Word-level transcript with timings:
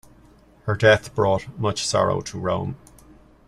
Her 0.63 0.73
death 0.75 1.13
brought 1.13 1.59
much 1.59 1.85
sorrow 1.85 2.21
to 2.21 2.39
Rome. 2.39 2.75